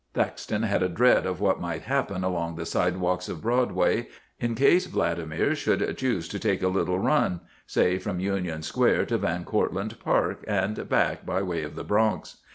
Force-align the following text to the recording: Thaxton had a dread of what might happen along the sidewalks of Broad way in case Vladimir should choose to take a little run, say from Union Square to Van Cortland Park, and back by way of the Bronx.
Thaxton 0.15 0.63
had 0.63 0.81
a 0.81 0.89
dread 0.89 1.27
of 1.27 1.39
what 1.39 1.59
might 1.61 1.83
happen 1.83 2.23
along 2.23 2.55
the 2.55 2.65
sidewalks 2.65 3.29
of 3.29 3.43
Broad 3.43 3.71
way 3.73 4.07
in 4.39 4.55
case 4.55 4.87
Vladimir 4.87 5.53
should 5.53 5.95
choose 5.95 6.27
to 6.29 6.39
take 6.39 6.63
a 6.63 6.69
little 6.69 6.97
run, 6.97 7.41
say 7.67 7.99
from 7.99 8.19
Union 8.19 8.63
Square 8.63 9.05
to 9.05 9.19
Van 9.19 9.43
Cortland 9.43 9.99
Park, 9.99 10.43
and 10.47 10.89
back 10.89 11.23
by 11.23 11.43
way 11.43 11.61
of 11.61 11.75
the 11.75 11.83
Bronx. 11.83 12.37